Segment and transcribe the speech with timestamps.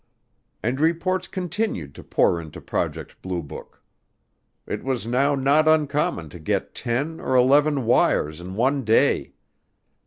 [0.63, 3.83] And reports continued to pour into Project Blue Book.
[4.65, 9.33] It was now not uncommon to get ten or eleven wires in one day.